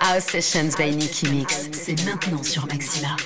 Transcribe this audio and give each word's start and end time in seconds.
House 0.00 0.24
Sessions 0.24 0.76
by 0.76 0.94
Nicky 0.94 1.28
Mix, 1.28 1.68
c'est 1.72 2.04
maintenant 2.04 2.42
sur 2.42 2.66
Maxima. 2.66 3.16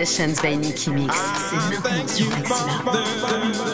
Sessions 0.00 0.40
by 0.40 0.56
Nicky 0.56 0.90
Mix. 0.92 1.14
C'est 1.50 1.56
maintenant 1.68 2.08
sur 2.08 2.30
Maxima. 2.30 3.69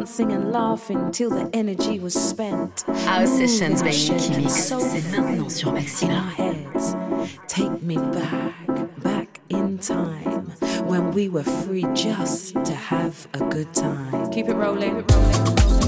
Dancing 0.00 0.32
and 0.32 0.50
laughing 0.50 1.12
till 1.12 1.28
the 1.28 1.50
energy 1.52 1.98
was 1.98 2.14
spent. 2.14 2.88
Our 3.06 3.26
sessions 3.26 3.82
by 3.82 3.90
Nicky 3.90 4.34
Mix, 4.40 4.54
c'est 4.54 5.02
maintenant 5.10 5.50
sur 5.50 5.72
Maxima. 5.72 6.10
In 6.10 6.16
our 6.16 6.30
heads, 6.30 6.96
take 7.48 7.82
me 7.82 7.96
back, 7.96 9.02
back 9.02 9.40
in 9.50 9.76
time 9.76 10.52
when 10.86 11.10
we 11.12 11.28
were 11.28 11.44
free 11.44 11.84
just 11.92 12.54
to 12.64 12.74
have 12.74 13.28
a 13.34 13.40
good 13.50 13.74
time. 13.74 14.30
Keep 14.30 14.48
it 14.48 14.54
rolling. 14.54 15.04
Keep 15.04 15.10
it 15.10 15.60
rolling. 15.60 15.79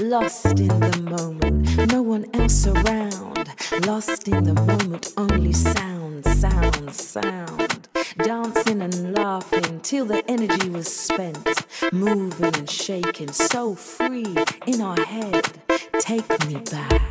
Lost 0.00 0.58
in 0.58 0.68
the 0.68 1.06
moment, 1.10 1.92
no 1.92 2.00
one 2.00 2.24
else 2.34 2.66
around. 2.66 3.48
Lost 3.86 4.28
in 4.28 4.44
the 4.44 4.54
moment, 4.54 5.12
only 5.16 5.52
sound, 5.52 6.24
sound, 6.24 6.94
sound. 6.94 7.88
Dancing 8.18 8.80
and 8.80 9.14
laughing 9.14 9.80
till 9.80 10.06
the 10.06 10.24
energy 10.26 10.70
was 10.70 10.88
spent. 10.88 11.46
Moving 11.92 12.56
and 12.56 12.70
shaking, 12.70 13.30
so 13.30 13.74
free 13.74 14.34
in 14.66 14.80
our 14.80 15.00
head. 15.04 15.44
Take 16.00 16.28
me 16.46 16.56
back, 16.70 17.02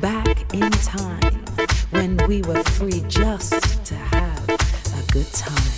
back 0.00 0.54
in 0.54 0.70
time 0.70 1.44
when 1.90 2.16
we 2.28 2.42
were 2.42 2.62
free 2.64 3.02
just 3.08 3.84
to 3.86 3.94
have 3.94 4.22
a 4.22 4.27
good 5.12 5.32
time. 5.32 5.77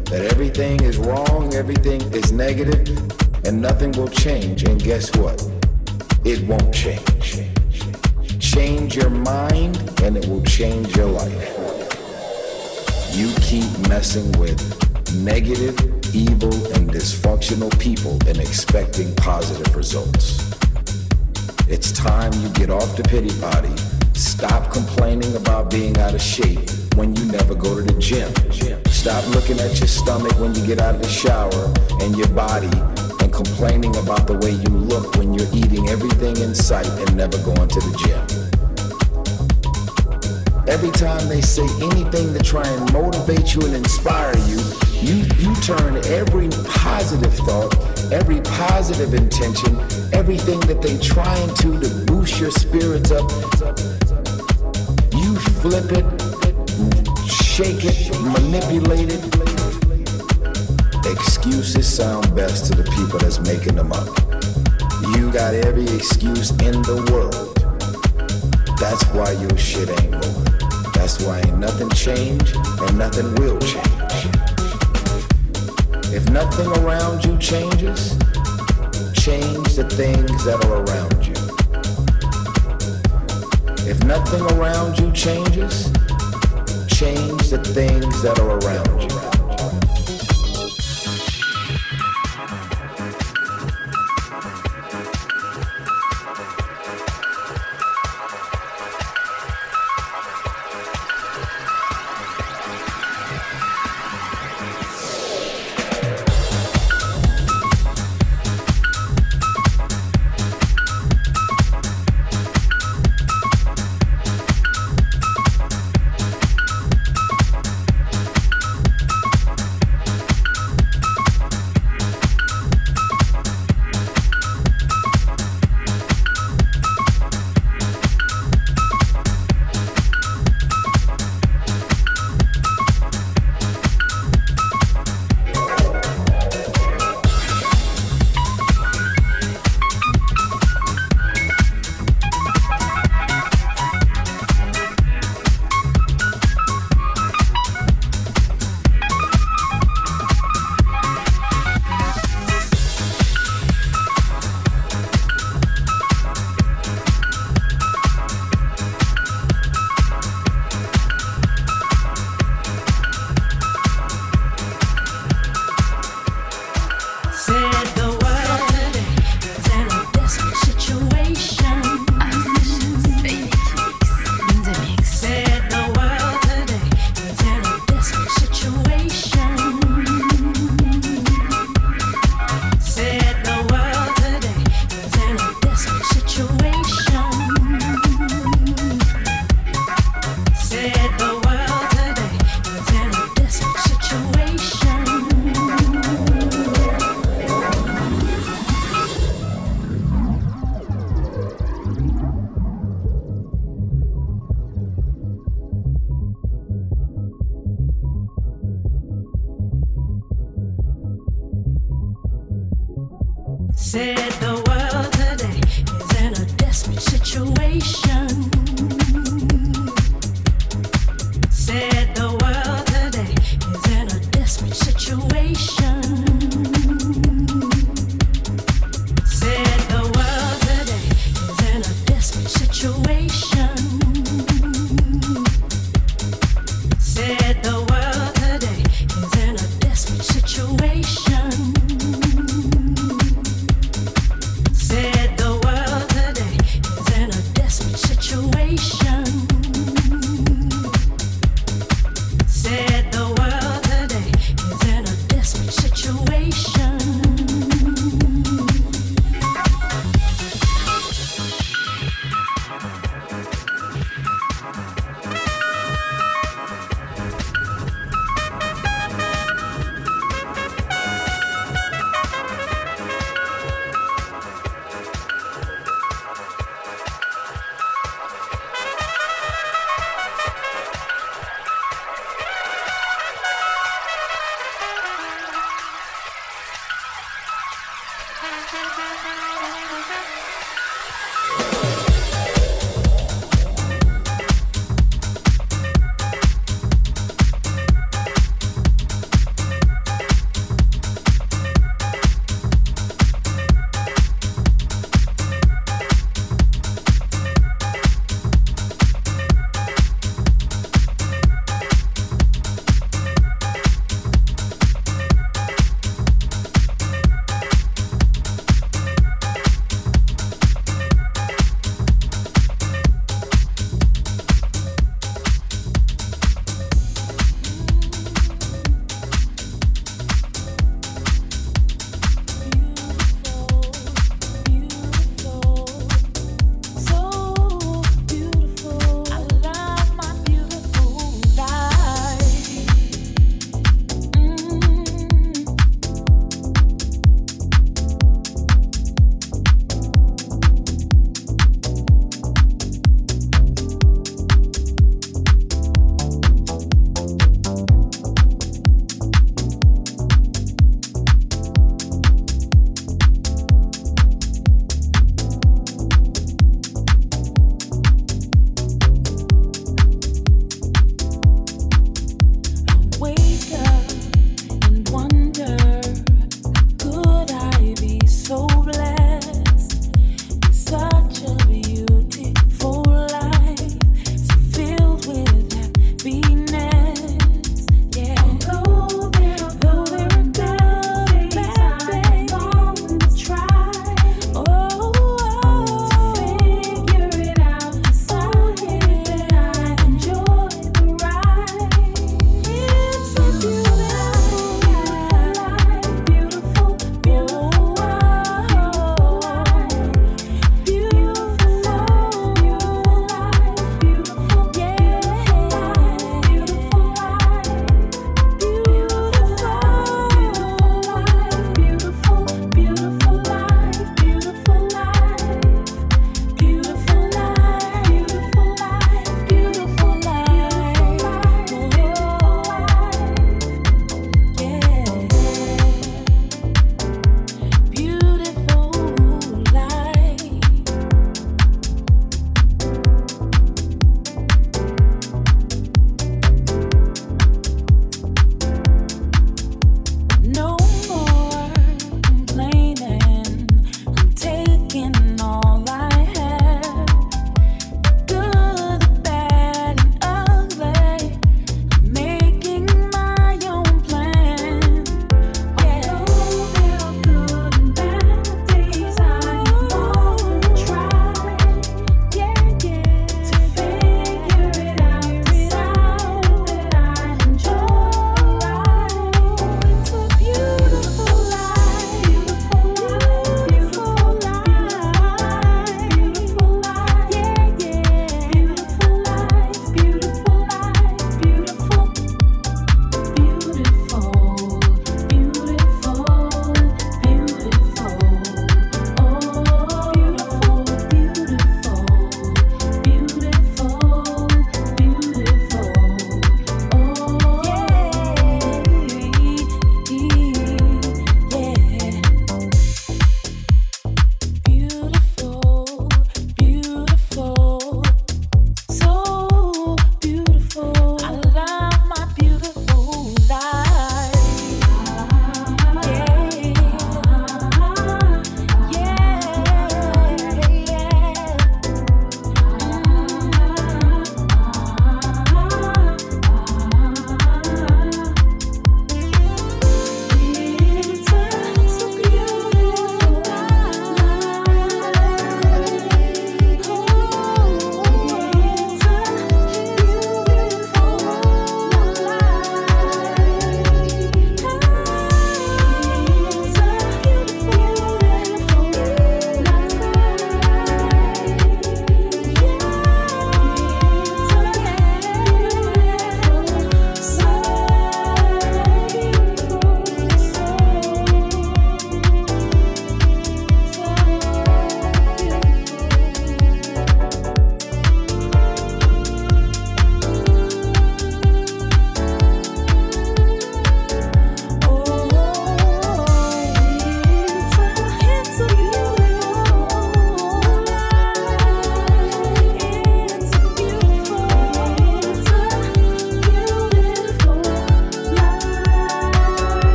that 0.11 0.29
everything 0.29 0.77
is 0.83 0.97
wrong, 0.97 1.53
everything 1.53 2.01
is 2.13 2.33
negative, 2.33 2.85
and 3.45 3.61
nothing 3.61 3.93
will 3.93 4.09
change. 4.09 4.63
And 4.63 4.77
guess 4.83 5.15
what? 5.15 5.41
It 6.25 6.45
won't 6.45 6.73
change. 6.73 7.47
Change 8.41 8.97
your 8.97 9.09
mind, 9.09 9.77
and 10.03 10.17
it 10.17 10.27
will 10.27 10.43
change 10.43 10.93
your 10.97 11.05
life. 11.05 11.57
You 13.13 13.33
keep 13.39 13.71
messing 13.87 14.29
with 14.33 14.59
negative, 15.15 15.79
evil, 16.13 16.53
and 16.75 16.89
dysfunctional 16.89 17.71
people 17.79 18.19
and 18.27 18.37
expecting 18.37 19.15
positive 19.15 19.73
results. 19.77 20.51
It's 21.69 21.93
time 21.93 22.33
you 22.33 22.49
get 22.49 22.69
off 22.69 22.97
the 22.97 23.03
pity 23.03 23.31
potty, 23.39 23.73
stop 24.13 24.73
complaining 24.73 25.37
about 25.37 25.71
being 25.71 25.97
out 25.99 26.13
of 26.13 26.21
shape 26.21 26.69
when 26.95 27.15
you 27.15 27.23
never 27.31 27.55
go 27.55 27.77
to 27.77 27.81
the 27.81 27.97
gym. 27.97 28.90
Stop 29.01 29.25
looking 29.29 29.59
at 29.59 29.79
your 29.79 29.87
stomach 29.87 30.39
when 30.39 30.53
you 30.53 30.63
get 30.63 30.79
out 30.79 30.93
of 30.93 31.01
the 31.01 31.09
shower 31.09 31.73
and 32.05 32.15
your 32.15 32.27
body 32.37 32.69
and 33.19 33.33
complaining 33.33 33.95
about 33.95 34.27
the 34.27 34.37
way 34.45 34.51
you 34.51 34.69
look 34.77 35.15
when 35.15 35.33
you're 35.33 35.49
eating 35.55 35.89
everything 35.89 36.37
in 36.37 36.53
sight 36.53 36.85
and 36.85 37.17
never 37.17 37.39
going 37.39 37.67
to 37.67 37.79
the 37.79 37.97
gym. 37.97 38.21
Every 40.67 40.91
time 40.91 41.27
they 41.29 41.41
say 41.41 41.65
anything 41.81 42.31
to 42.31 42.39
try 42.43 42.61
and 42.61 42.93
motivate 42.93 43.55
you 43.55 43.65
and 43.65 43.73
inspire 43.73 44.37
you, 44.45 44.61
you, 45.01 45.25
you 45.41 45.55
turn 45.65 45.97
every 46.05 46.49
positive 46.69 47.33
thought, 47.33 47.73
every 48.13 48.39
positive 48.41 49.15
intention, 49.15 49.79
everything 50.13 50.59
that 50.69 50.79
they 50.79 50.99
trying 50.99 51.49
to 51.55 51.79
to 51.79 51.89
boost 52.05 52.39
your 52.39 52.51
spirits 52.51 53.09
up, 53.09 53.25
you 55.17 55.35
flip 55.57 55.91
it, 55.91 56.20
shake 57.51 57.83
it, 57.83 58.09
manipulate 58.21 59.09
it. 59.11 59.21
Excuses 61.05 61.85
sound 61.85 62.33
best 62.33 62.71
to 62.71 62.77
the 62.77 62.89
people 62.95 63.19
that's 63.19 63.41
making 63.41 63.75
them 63.75 63.91
up. 63.91 64.07
You 65.17 65.29
got 65.33 65.53
every 65.53 65.83
excuse 65.93 66.51
in 66.51 66.81
the 66.87 67.03
world. 67.11 67.51
That's 68.79 69.03
why 69.11 69.33
your 69.33 69.57
shit 69.57 69.89
ain't 69.89 70.11
moving. 70.11 70.91
That's 70.93 71.21
why 71.23 71.39
ain't 71.39 71.57
nothing 71.57 71.89
changed 71.89 72.55
and 72.55 72.97
nothing 72.97 73.35
will 73.35 73.59
change. 73.59 74.21
If 76.15 76.29
nothing 76.29 76.67
around 76.81 77.25
you 77.25 77.37
changes, 77.37 78.15
change 79.11 79.75
the 79.75 79.87
things 79.91 80.45
that 80.45 80.63
are 80.63 80.87
around 80.87 81.19
you. 81.27 81.35
If 83.91 84.01
nothing 84.05 84.41
around 84.57 84.97
you 84.99 85.11
changes, 85.11 85.91
change 87.01 87.49
the 87.49 87.57
things 87.57 88.21
that 88.21 88.39
are 88.39 88.59
around 88.59 89.01
you. 89.01 89.10